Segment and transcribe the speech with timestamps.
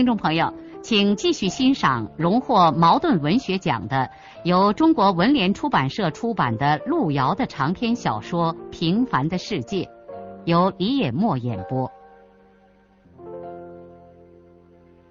[0.00, 4.08] 听众朋友，请继续欣赏荣获茅盾文学奖的、
[4.44, 9.84] 由中国文联出版社出版的路遥的长篇小说《平凡的世界》，
[10.46, 11.92] 由李野墨演播。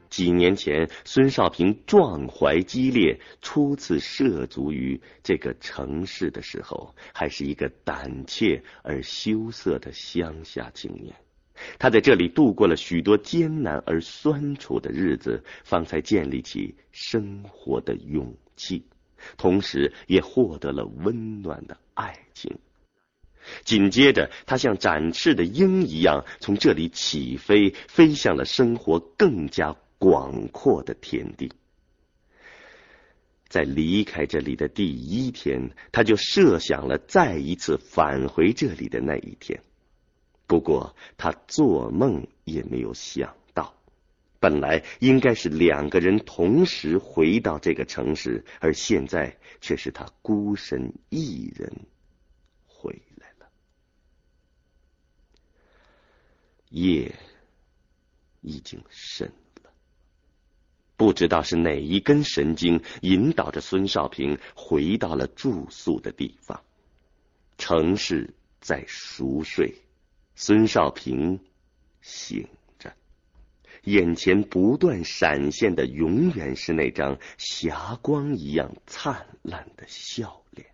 [0.09, 11.15] 几年前，孙少平壮怀激烈，初次涉足于这个城市的时候，还是一个胆怯而羞涩的乡下青年。
[11.77, 18.85] 他在这里度过了许多艰难而酸楚的日子，方才建立起生活的勇气，
[19.37, 22.57] 同时也获得了温暖的爱情。
[23.63, 31.51] 紧接着，他像展翅的鹰一样从这里起飞，飞向了生活更加广阔的天地。
[33.47, 39.59] 在离开这里的第一天，他就设想了再一次返回这里的那一天。
[40.49, 43.75] 不过，他做梦也没有想到，
[44.39, 51.71] 本来应该是两个人同时回到这个城市，而现在却是他孤身一人
[52.65, 53.47] 回来了。
[56.69, 57.13] 夜
[58.41, 59.69] 已经深了，
[60.97, 66.59] 不知道是哪一根神经引导着孙少平回到了住宿的地方。
[67.59, 69.75] 城市在熟睡。
[70.41, 71.41] 孙少平
[71.99, 72.47] 醒
[72.79, 72.93] 着，
[73.83, 80.65] 眼前不断闪现的永远是那张霞光一样灿烂的笑脸。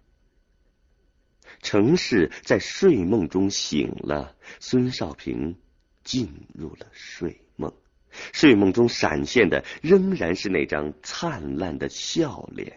[1.64, 5.58] 城市在睡梦中醒了，孙少平
[6.04, 7.74] 进入了睡梦，
[8.34, 12.72] 睡梦中闪现的仍然是那张灿烂的笑脸，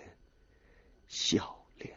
[1.06, 1.94] 笑脸。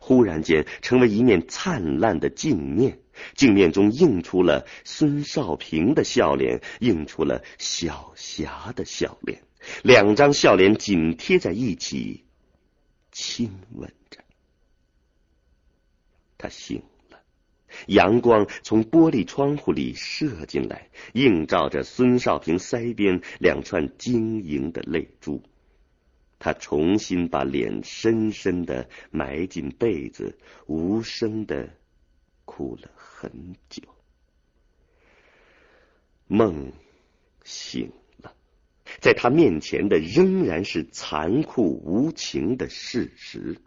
[0.00, 2.98] 忽然间，成为一面灿烂的镜面，
[3.34, 9.42] 镜面中映出了孙少平的笑脸，映出了小霞的笑脸，
[9.82, 12.24] 两张笑脸紧贴在一起，
[13.12, 14.20] 亲吻着。
[16.38, 17.18] 他醒了，
[17.86, 25.42] 阳光从玻璃窗户里射进来，映照着孙少平腮边两串晶莹的泪珠。
[26.38, 31.70] 他重新把脸深深的埋进被子，无声的
[32.44, 33.82] 哭了很久。
[36.26, 36.72] 梦
[37.44, 37.90] 醒
[38.22, 38.34] 了，
[39.00, 43.58] 在他面前的仍然是残酷无情的事实。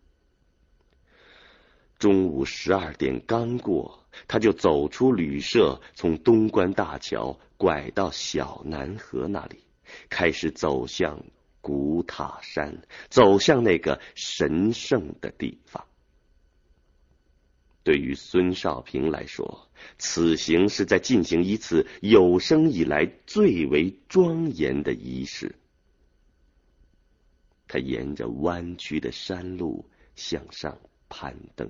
[1.97, 9.63] 中午十二点刚过，他就走出旅社，从东关大桥拐到小南河那里，
[10.09, 11.25] 开始走向。
[11.61, 15.85] 古塔山，走向那个神圣的地方。
[17.89, 19.67] 对于孙少平来说，
[19.97, 25.55] 此行是在进行一次有生以来最为庄严的仪式。
[27.67, 30.77] 他沿着弯曲的山路向上
[31.09, 31.67] 攀登，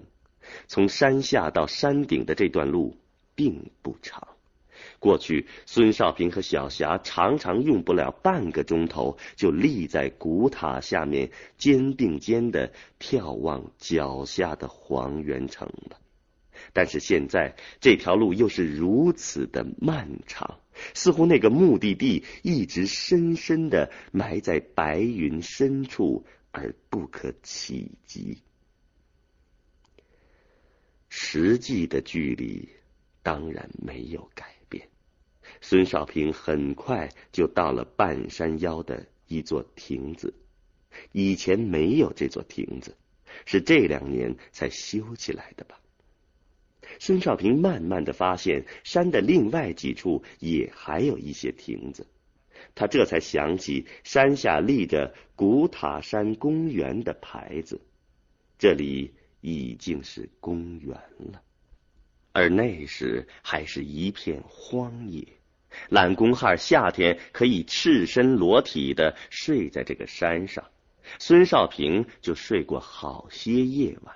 [0.67, 2.97] 从山下到山顶的这段路
[3.33, 4.27] 并不长。
[4.99, 15.97] 过去，孙少平和小霞常常用不了半个钟头，就立在古塔下面，肩并肩的眺望脚下的黄元城了。
[16.73, 20.59] 但是现在，这条路又是如此的漫长，
[20.93, 28.41] 似乎那个目的地一直深深的埋在白云深处，而不可企及。
[31.09, 32.69] 实际的距离
[33.23, 34.87] 当然没有改变。
[35.61, 40.33] 孙少平很快就到了半山腰的一座亭子，
[41.11, 42.95] 以前没有这座亭子，
[43.45, 45.78] 是这两年才修起来的吧？
[46.97, 52.07] 孙少平慢慢的发现，山的另外几处也还有一些亭子，
[52.73, 57.79] 他这才想起山下立着古塔山公园的牌子，
[58.57, 61.41] 这里已经是公园了，
[62.31, 65.27] 而那时还是一片荒野。
[65.89, 70.65] 懒公汉夏天可以赤身裸体的睡在这个山上，
[71.19, 74.15] 孙少平就睡过好些夜晚。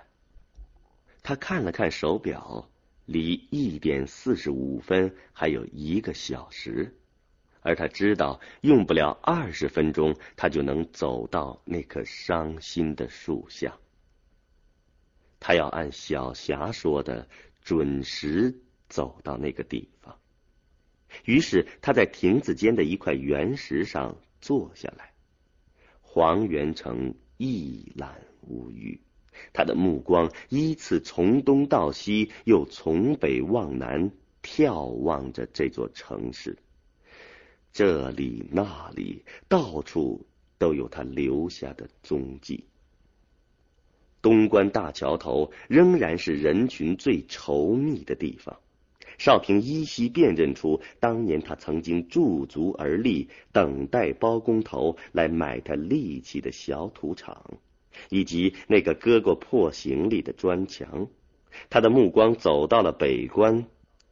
[1.23, 2.69] 他看了看手表，
[3.05, 6.95] 离一点四十五分还有一个小时，
[7.61, 13.77] 而他知道用不了二十分钟，他就能走到那棵伤心的树下。
[15.39, 17.27] 他要按小霞说的，
[17.61, 20.19] 准时走到那个地方。
[21.25, 25.13] 于是他在亭子间的一块原石上坐下来。
[26.01, 29.01] 黄元成一览无余，
[29.53, 36.57] 他的目光依次从东到西，又从北往南眺望着这座城市。
[37.71, 40.25] 这里那里，到处
[40.57, 42.65] 都有他留下的踪迹。
[44.21, 48.57] 东关大桥头仍然是人群最稠密的地方。
[49.19, 57.59] 少平依稀辨认出，当年他曾经驻足而立，等待包工头来买他力气的小土场，
[58.09, 61.07] 以及那个割过破行李的砖墙。
[61.69, 63.65] 他的目光走到了北关，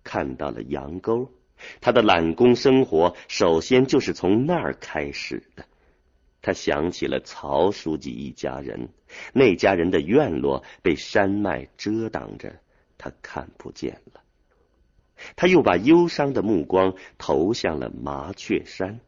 [0.04, 1.31] 看到了杨沟。
[1.80, 5.66] 他的揽工生活，首先就是从那儿开始的。
[6.42, 8.89] 他想起了曹书记一家人，
[9.31, 12.60] 那家人的院落被山脉遮挡着，
[12.98, 14.22] 他看不见了。
[15.36, 19.00] 他又把忧伤的目光投向了麻雀山，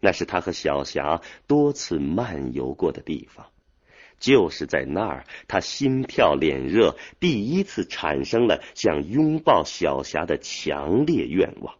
[0.00, 3.46] 那是他和小霞多次漫游过的地方。
[4.24, 11.74] 就是在那儿，他心跳脸热，第一次产生了想拥抱小霞的强烈愿望。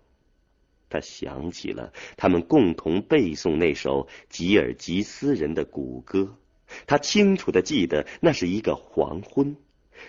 [0.91, 6.37] 他想起了他们共同背诵那首吉尔吉斯人的古歌，
[6.87, 9.57] 他清楚的记得那是一个黄昏。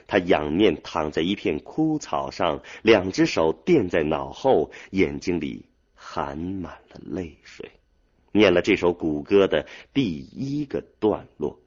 [0.06, 7.72] 他仰面躺在一片枯草上，两只手垫在脑后，眼睛里含满了泪水，
[8.34, 11.62] 念了这首古歌的第一个段落。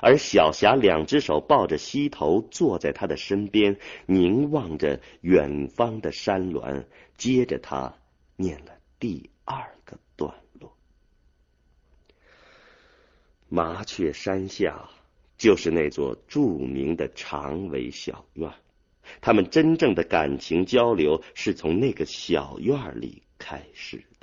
[0.00, 6.84] 而小霞两只手抱着膝头，坐在他的身边，凝望着远方的山峦。
[7.16, 7.94] 接着，他
[8.36, 10.76] 念了第二个段落：
[13.48, 14.88] 麻雀山下。
[15.36, 18.54] 就是那座著名的长尾小院，
[19.20, 24.13] 他们真正的感情交流是从那个小院里开始的。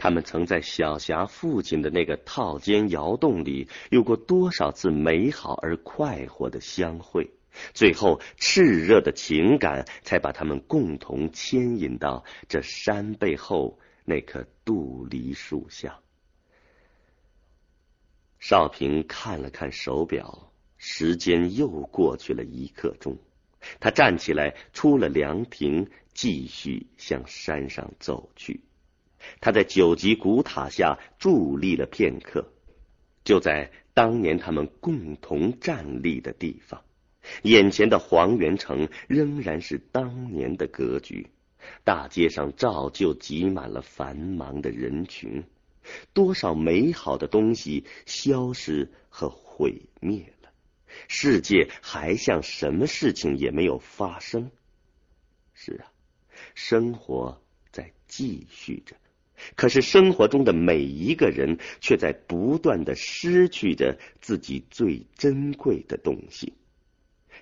[0.00, 7.30] 他们曾在小霞父亲的那个套间窑洞里有过多少次美好而快活的相会，
[7.74, 16.00] 最后炽热的情感才把他们共同牵引到这山背后那棵杜梨树下。
[18.38, 23.18] 少平看了看手表，时间又过去了一刻钟。
[23.80, 28.62] 他站起来，出了凉亭，继续向山上走去。
[29.40, 32.52] 他在九级古塔下伫立了片刻，
[33.24, 36.82] 就在当年他们共同站立的地方，
[37.42, 41.30] 眼前的黄元城仍然是当年的格局，
[41.84, 45.44] 大街上照旧挤满了繁忙的人群。
[46.12, 50.50] 多少美好的东西消失和毁灭了，
[51.08, 54.50] 世界还像什么事情也没有发生。
[55.54, 55.92] 是啊，
[56.54, 57.40] 生活
[57.72, 58.94] 在继续着，
[59.56, 66.54] 可是生活中的每一个人却在不断的失去着自己最珍贵的东西。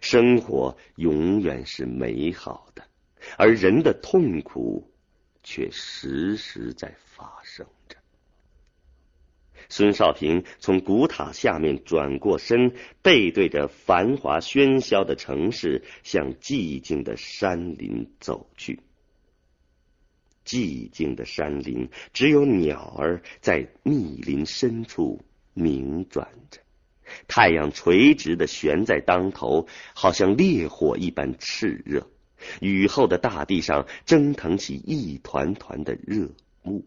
[0.00, 2.84] 生活永远是美好的，
[3.36, 4.88] 而人的痛苦
[5.42, 7.96] 却时时在发生着。
[9.68, 18.80] 孙少平从古塔下面转过身，背对着繁华喧嚣的城市，向寂静的山林走去。
[20.48, 25.20] 寂静的山林，只有鸟儿在密林深处
[25.52, 26.62] 鸣转着。
[27.26, 32.08] 太阳垂直的悬在当头，好像烈火一般炽热。
[32.62, 36.30] 雨后的大地上蒸腾起一团团的热
[36.64, 36.86] 雾。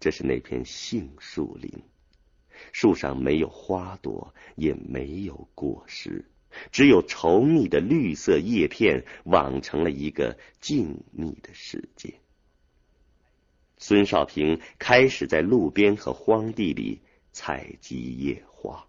[0.00, 1.70] 这是那片杏树林，
[2.72, 6.24] 树上没有花朵，也没有果实，
[6.72, 12.14] 只有稠密的绿色叶片，网成了一个静谧的世界。
[13.78, 18.86] 孙少平开始在路边和荒地里采集野花，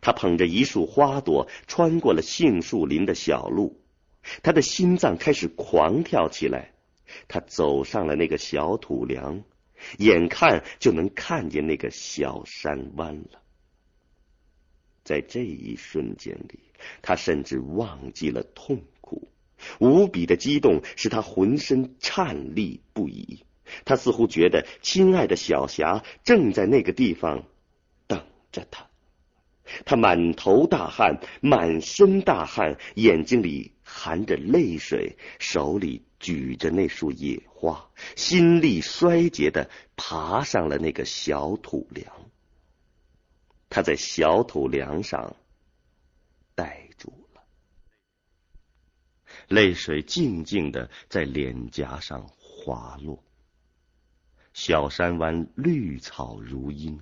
[0.00, 3.80] 他捧着一束花朵，穿过了杏树林的小路，
[4.42, 6.72] 他的心脏开始狂跳起来。
[7.26, 9.42] 他走上了那个小土梁。
[9.96, 13.40] 眼看就能看见那个小山湾了，
[15.04, 16.60] 在这一瞬间里，
[17.02, 19.28] 他甚至忘记了痛苦，
[19.78, 23.44] 无比的激动使他浑身颤栗不已。
[23.84, 27.44] 他似乎觉得亲爱的小霞正在那个地方
[28.06, 28.86] 等着他。
[29.84, 42.12] 他满头大汗，满身大汗，眼睛里含着泪水，手里举着那束野花，心力衰竭的爬上了那个小土梁。
[43.68, 45.36] 他在小土梁上
[46.56, 47.42] 呆住了，
[49.50, 53.24] 泪水静静的在脸颊上滑落。
[54.52, 57.00] 小山湾绿草如茵。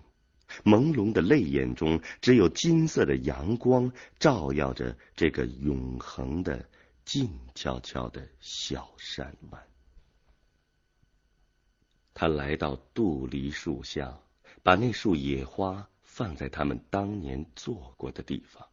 [0.65, 6.67] 朦胧的泪眼中，只有金色的阳光照耀着这个永恒的、
[7.05, 9.63] 静悄悄的小山湾。
[12.15, 14.19] 他来到杜梨树下，
[14.63, 18.68] 把那束野花放在他们当年坐过的地方。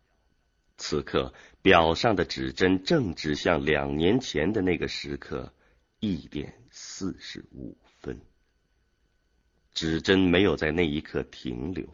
[0.78, 5.54] 此刻，表上的指针正指向两年前的那个时刻，
[6.00, 8.20] 一点四十五分。
[9.74, 11.88] 指针没有在那一刻停留，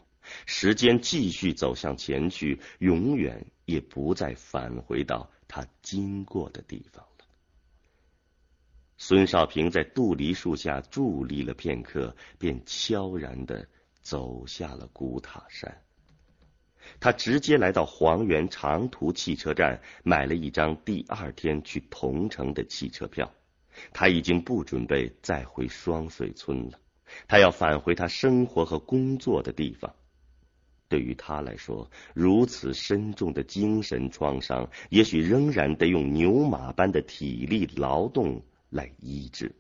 [0.46, 7.26] 时间继续走向前去，永远也不再返回到他经过的地方了。
[8.98, 13.68] 孙少平在杜梨树下伫立了片刻，便悄然的
[14.02, 15.84] 走下了古塔山。
[17.00, 23.32] 他直接来到黄原长途汽车站，买了一张第二天去桐城的汽车票。
[23.94, 26.80] 他已经不准备再回双水村了。
[27.28, 29.94] 他要返回他生活和工作的地方。
[30.90, 39.56] 对于他来说，如此深重的精神创伤，也许仍然得用牛马般的体力劳动来医治。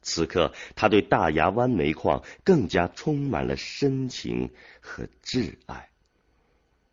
[0.00, 5.90] 此刻，他对大牙湾煤矿更加充满了深情和挚爱。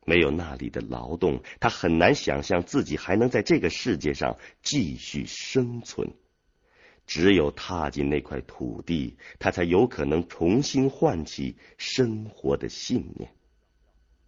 [0.06, 6.14] 没有那里的劳动，他很难想象自己还能在这个世界上继续生存。
[7.08, 13.34] 只有踏进那块土地，他才有可能重新唤起生活的信念。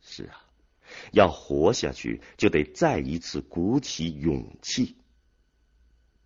[0.02, 0.46] 是啊，
[1.12, 4.98] 要活下去，就得再一次鼓起勇气。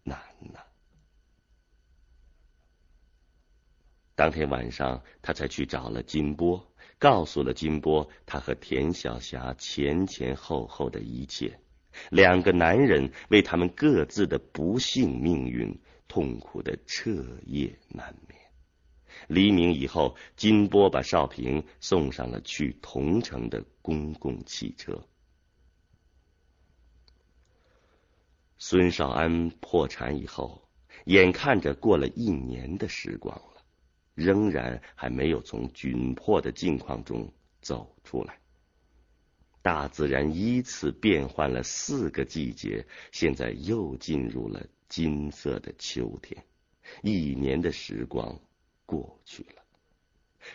[0.03, 0.19] 难
[0.53, 0.59] 呐！
[4.15, 6.66] 当天晚上，他才去找了金波，
[6.97, 11.59] 告诉了金波他和田晓霞前前后后的一切。
[12.09, 15.79] 两个男人为他们各自的不幸命运。
[16.09, 17.11] 痛苦的彻
[17.45, 18.39] 夜难眠。
[19.27, 25.03] 黎明以后，金波把少平送上了去桐城的公共汽车。
[28.57, 30.69] 孙少安破产以后，
[31.03, 33.56] 眼看着过了一年的时光了，
[34.17, 37.31] 仍然还没有从窘迫的境况中
[37.61, 38.39] 走出来。
[39.61, 44.65] 大自然依次变换了四个季节，现在又进入了。
[44.89, 46.41] 金色的秋天，
[47.01, 48.39] 一年的时光
[48.85, 49.61] 过去了。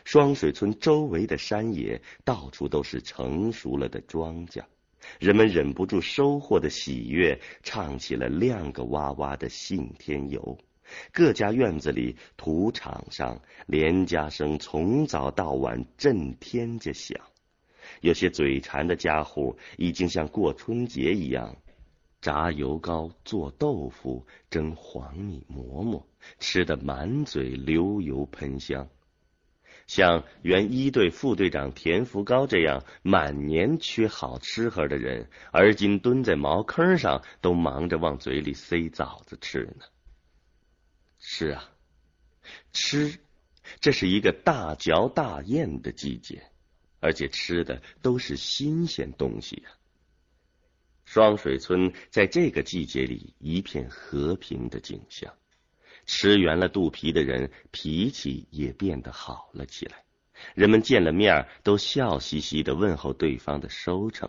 [0.04, 4.64] 双水村周围的山野，到处都是成熟了的庄稼，
[5.20, 10.56] 人们忍不住收获的喜悦，唱起了亮个哇哇的信天游。
[11.12, 17.18] 各家院子里、土场上，连家声从早到晚震天着响。
[18.00, 21.56] 有些嘴馋的家伙，已经像过春节一样。
[22.20, 26.06] 炸油糕、做豆腐、蒸黄米馍馍，
[26.38, 28.88] 吃得满嘴流油喷香。
[29.88, 39.84] 像原一队副队长田福高这样满年缺好吃喝的人，而今蹲在茅坑上，都忙着往嘴里塞枣子吃呢。
[41.24, 41.70] 是啊，
[42.72, 43.20] 吃，
[43.80, 46.42] 这是一个大嚼大咽的季节，
[46.98, 49.70] 而且吃的都是新鲜东西呀。
[51.04, 55.32] 双水村在这个季节里一片和平的景象，
[56.06, 60.04] 吃圆了肚皮的人脾气也变得好了起来。
[60.54, 64.28] 人们见了面都笑嘻嘻的问候对方的收成，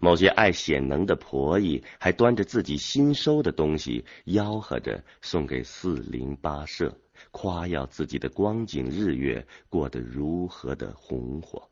[0.00, 6.96] 某些爱显能的婆姨还端着自己新收的东西吆喝着送给四邻八舍，
[7.30, 11.70] 夸耀自己的光景日月过得如何的红火。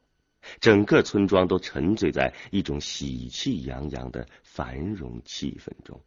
[0.60, 6.02] 整个村庄都沉醉在一种喜气洋洋的繁荣气氛中，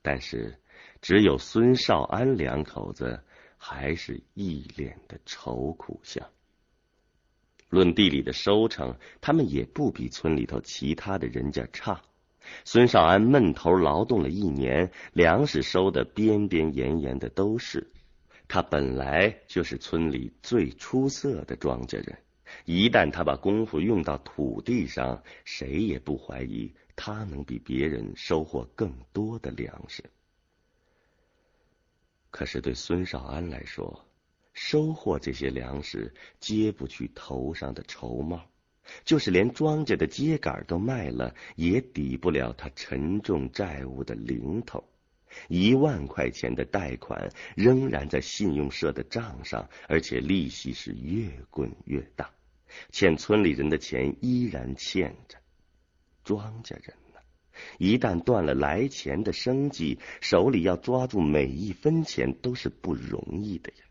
[0.00, 0.58] 但是
[1.02, 3.22] 只有孙少安两口子
[3.58, 6.26] 还是一脸的愁苦相。
[7.70, 12.02] 论地里的收成，他们也不比村里头其他的人家差。
[12.64, 17.90] 孙少安闷头劳动了一年，粮食收的边边沿沿的都是。
[18.48, 22.18] 他本来就是村里最出色的庄稼人。
[22.64, 30.02] 一旦他把功夫用到土地上，谁也不怀疑他能比别人收获更多的粮食。
[32.32, 34.04] 可是对孙少安来说，
[34.62, 38.42] 收获这些粮食揭不去头上的绸帽，
[39.06, 44.84] 就是连庄稼的秸秆都卖了，也抵不了他沉重债务的零头。
[45.48, 52.30] 一万块钱的贷款仍然在信用社的账上，而且利息是越滚越大。
[52.92, 55.38] 欠村里人的钱依然欠着。
[56.22, 57.20] 庄稼人呢，
[57.78, 63.86] 一旦断了来钱的生计，手里要抓住每一分钱都是不容易的呀。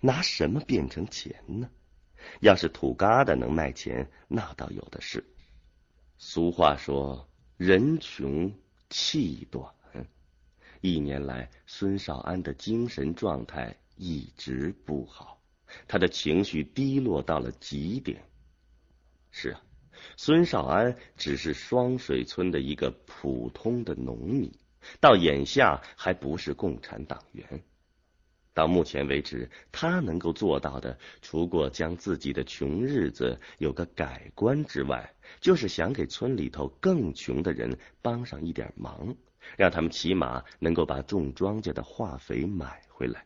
[0.00, 1.70] 拿什么变成钱呢？
[2.40, 5.24] 要是土疙瘩能卖钱，那倒有的是。
[6.18, 8.52] 俗话说：“人穷
[8.88, 9.74] 气短。”
[10.82, 15.42] 一年来，孙少安的精神状态一直不好，
[15.86, 18.22] 他的情绪低落到了极点。
[19.30, 19.62] 是啊，
[20.16, 24.50] 孙少安只是双水村的一个普通的农民，
[25.00, 27.62] 到眼下还不是共产党员。
[28.52, 39.14] 到目前为止，他能够做到的，除过将自己的穷日子有个改观之外，就是想给村里头更穷的人帮上一点忙，
[39.56, 43.24] 让他们起码能够把种庄稼的化肥买回来。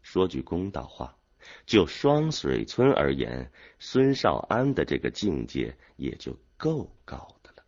[0.00, 1.18] 说句公道话，
[1.66, 7.64] 就双水村而言，孙少安的这个境界也就够高的了。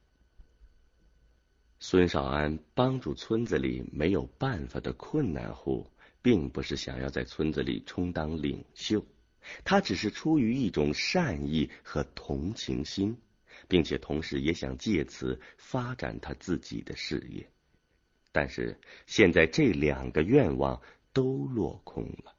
[1.80, 5.90] 孙少安帮助村子里没有办法的困难户。
[6.22, 9.04] 并不是想要在村子里充当领袖，
[9.64, 13.18] 他只是出于一种善意和同情心，
[13.68, 17.48] 并且同时也想借此发展他自己的事业。
[18.30, 20.80] 但是现在这两个愿望
[21.12, 22.32] 都落空了。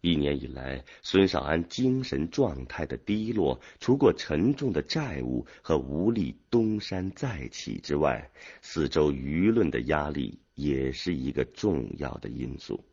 [0.00, 8.30] 一年以来，孙少安精神状态的低落，除过沉重的债务和无力东山再起之外，
[8.62, 10.38] 四周舆论的压力。
[10.56, 12.84] 也是一个重要的因素。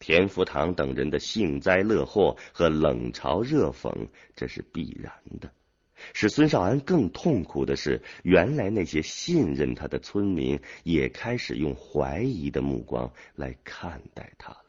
[0.00, 5.52] 田福堂等人的幸灾乐祸和冷嘲热讽，这是必然的。
[6.14, 14.64] 使孙少安更痛苦的是，原来那些信任他的村民也开始用怀疑的目光来看待他了。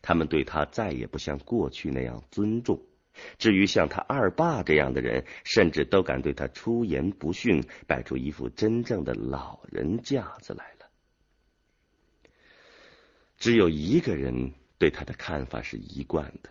[0.00, 2.80] 他们对他再也不像过去那样尊重。
[3.38, 10.83] 至于像他二爸这样的人，甚至都敢对他出言不逊，摆出一副真正的老人架子来了。
[13.44, 16.48] 只有一个人对他的看法是一贯的，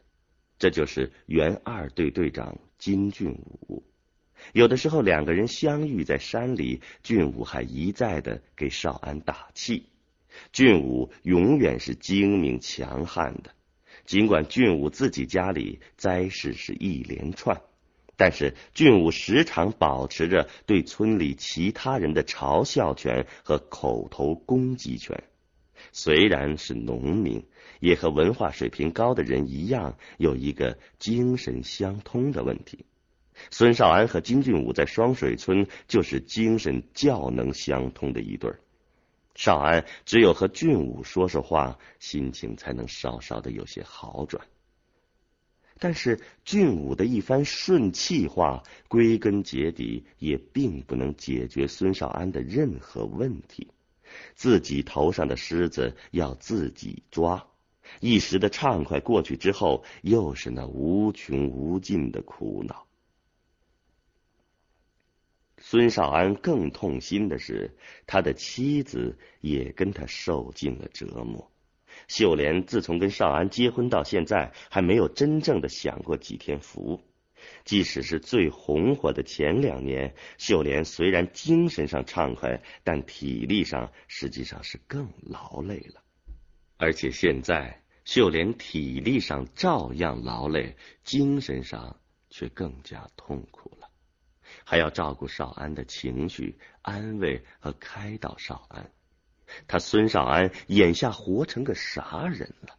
[0.60, 3.82] 这就是原二队队长金俊武。
[4.52, 9.88] 有的时候两个人相遇在山里，俊武还一再的给少安打气。
[10.52, 13.56] 俊武永远是精明强悍的，
[14.06, 17.60] 尽管俊武自己家里灾事是一连串，
[18.16, 25.24] 但是俊武时常保持着对村里其他人的嘲笑权和口头攻击权。
[25.94, 27.46] 虽然是农民，
[27.80, 32.86] 也和文化水平高的人一样，有一个精神相通的问题。
[33.50, 38.60] 孙少安和金俊武在双水村就是精神较能相通的一对儿。
[39.36, 44.46] 少安只有和俊武说说话，心情才能稍稍的有些好转。
[45.80, 53.68] 但是俊武的一番顺气话，归根结底也并不能解决孙少安的任何问题。
[54.36, 57.48] 自己头上的虱子要自己抓，
[58.00, 62.86] 一时的畅快过去之后，又是那无穷无尽的苦恼。
[65.60, 71.50] 孙少安更痛心的是，他的妻子也跟他受尽了折磨。
[72.08, 77.02] 秀莲自从跟少安结婚到现在，还没有真正的享过几天福。
[77.66, 86.02] 即使是最红火的前两年，秀莲虽然精神上畅快，但体力上实际上是更劳累了。
[86.78, 93.88] 而且现在，秀莲体力上照样劳累，精神上却更加痛苦了，
[94.66, 98.92] 还要照顾少安的情绪，安慰和开导少安。
[99.68, 102.78] 他孙少安眼下活成个啥人了？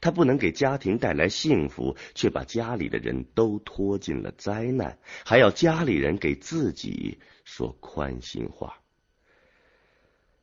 [0.00, 8.78] 他不能给家庭带来幸福，却把家里的人都拖进了灾难，还要家里人给自己说宽心话。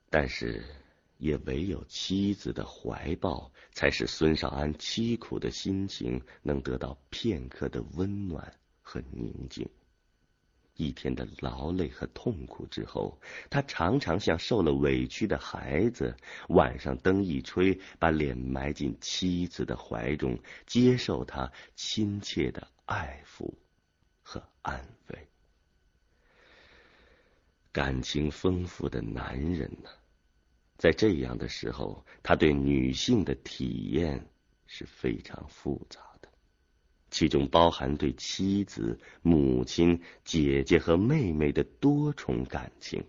[0.10, 0.64] 但是，
[1.18, 9.70] 也唯有妻子的怀抱，才使孙少安凄苦的心情能得到片刻的温暖和宁静。
[10.80, 16.16] 一天的劳累和痛苦之后，他常常像受了委屈的孩子，
[16.48, 23.54] 晚上灯一吹，把脸埋进妻子的怀中，接受她亲切的爱抚
[24.24, 25.28] 和安慰。
[27.74, 29.90] 感情丰富的男人呢，
[30.78, 34.26] 在这样的时候，他对女性的体验
[34.66, 36.09] 是非常复杂。
[37.10, 43.04] 其中包含对妻子、母亲、姐姐和妹妹的多重感情。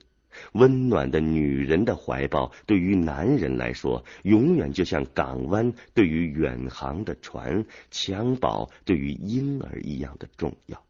[0.52, 10.84] 温暖的女人的怀抱，对于男人来说，永远就像港湾对于远航的船、襁褓对于婴儿一样的重要。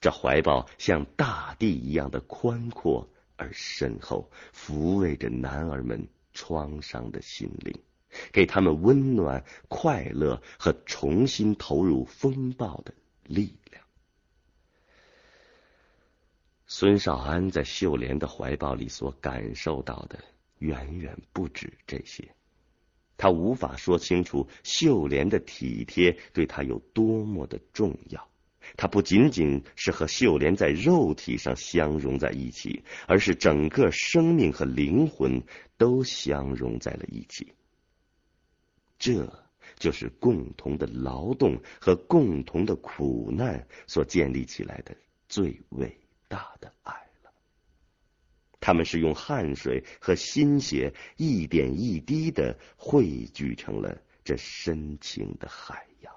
[0.00, 7.74] 这怀抱像大地一样的宽阔而深厚，抚慰着男儿们创伤的心灵，
[8.32, 12.94] 给他们温暖、快乐和重新投入风暴的
[13.24, 13.84] 力量。
[16.66, 20.18] 孙少安在秀莲的怀抱里所感受到的
[20.58, 22.28] 远远不止这些，
[23.16, 28.28] 他无法说清楚秀莲的体贴对他有多么的重要。
[28.76, 35.42] 他不仅仅是和秀莲在肉体上相融在一起，而是整个生命和灵魂
[35.78, 37.54] 都相融在了一起。
[38.98, 44.96] 这就是共同的劳动和共同的苦难所建立起来的
[45.28, 47.32] 最伟大的爱了。
[48.60, 56.12] 他们是用汗水和心血一点一滴的汇聚成了这深情的海洋。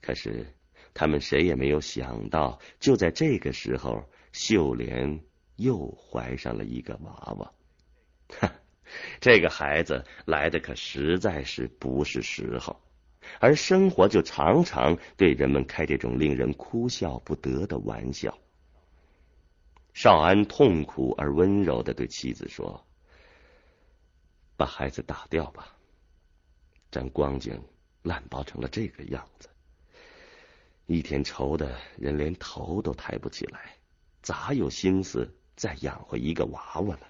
[0.00, 0.46] 可是，
[0.94, 5.22] 他们谁也没有想到，就在这个时候，秀莲
[5.56, 7.52] 又怀上了一个娃娃。
[8.40, 8.59] 哈，
[9.20, 12.80] 这个孩子来的可实在是不是时候，
[13.38, 18.36] 而生活就常常对人们开这种令人哭笑不得的玩笑。
[19.92, 22.86] 少安痛苦而温柔的对妻子说
[24.56, 25.76] ：“把孩子打掉吧，
[26.90, 27.62] 咱光景
[28.02, 29.48] 烂包成了这个样子。”
[30.86, 33.76] 一天愁的人连头都抬不起来，
[34.22, 37.06] 咋有心思再养活一个娃娃呢？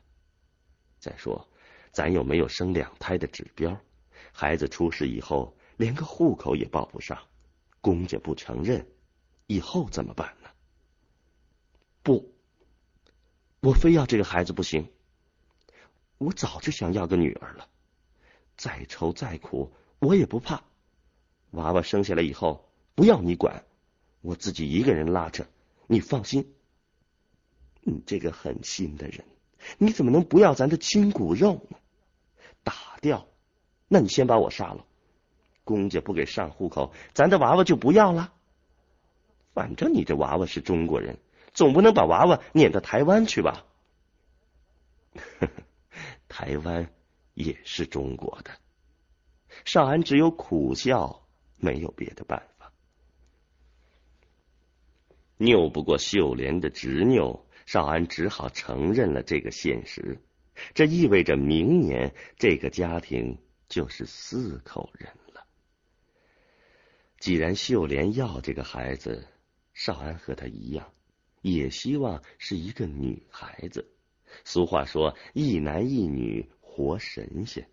[0.99, 1.49] 再说，
[1.93, 3.81] 咱又没有生两胎的指标，
[4.33, 7.19] 孩子出世以后连个户口也报不上，
[7.81, 8.87] 公家不承认，
[9.47, 10.49] 以后怎么办呢？
[12.03, 12.33] 不，
[13.61, 14.89] 我非要这个孩子不行。
[16.19, 17.69] 我早就想要个女儿了，
[18.57, 20.63] 再愁再苦我也不怕。
[21.53, 23.65] 娃娃生下来以后不要你管。
[24.21, 25.47] 我自己一个人拉扯，
[25.87, 26.55] 你放心。
[27.81, 29.25] 你这个狠心的人，
[29.79, 31.79] 你怎么能不要咱的亲骨肉呢？
[32.63, 33.27] 打掉，
[33.89, 34.85] 那你先把我杀了。
[35.65, 38.33] 公家不给上户口，咱的娃娃就不要了。
[39.53, 41.19] 反正你这娃娃是中国人，
[41.53, 43.65] 总不能把娃娃撵到台湾去吧？
[46.29, 46.93] 台湾
[47.35, 48.51] 也是中国的。
[49.65, 51.27] 少安只有苦笑，
[51.59, 52.73] 没有别的办法。
[55.39, 60.21] 拗不过秀莲的执拗，少安只好承认了这个现实。
[60.75, 65.47] 这意味着明年这个家庭就是四口人了。
[67.19, 69.27] 既然秀莲要这个孩子，
[69.75, 70.93] 少安和他一样，
[71.43, 73.93] 也希望是一个女孩子。
[74.45, 77.69] 俗话说“一男一女活神仙”，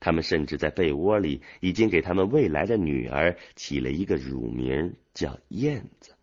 [0.00, 6.14] 他们甚至在被窝里已经给他们未来的女儿起了一个乳名，叫燕子。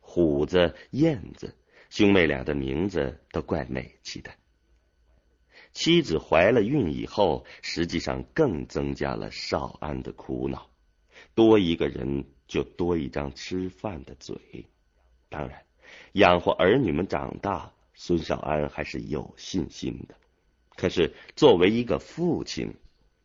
[0.00, 1.56] 虎子、燕子，
[1.90, 4.30] 兄妹俩的名字都怪美气的。
[5.72, 10.68] 妻子怀了孕以后，实际上更增加了少安的苦恼。
[11.34, 14.66] 多一个人，就多一张吃饭的嘴。
[15.28, 15.64] 当然，
[16.12, 20.14] 养活儿女们长大，孙少安还是有信心的。
[20.76, 22.74] 可是，作为一个父亲，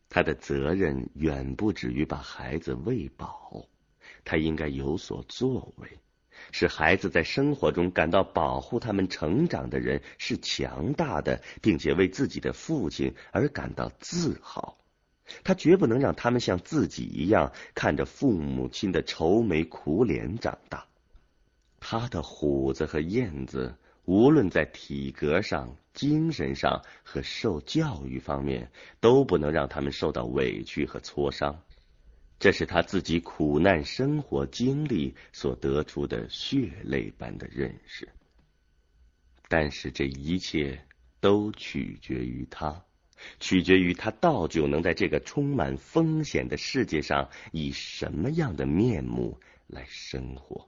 [0.10, 3.66] 他的责任远不止于把孩子喂饱，
[4.24, 5.88] 他应该有所作为。
[6.52, 14.78] 使孩子在生活中感到保护他们成长的人是强大的，并且为自己的父亲而感到自豪。
[15.44, 20.86] 他绝不能让他们像自己一样看着父母亲的愁眉苦脸长大。
[21.80, 28.70] 他的虎子和燕子，无论在体格上、精神上和受教育方面，
[29.00, 31.62] 都不能让他们受到委屈和挫伤。
[32.44, 38.10] 这是他自己苦难生活经历所得出的血泪般的认识，
[39.48, 40.86] 但是这一切
[41.22, 42.84] 都取决于他，
[43.40, 50.68] 取决于他到底能在这个充满风险的世界上以什么样的面目来生活。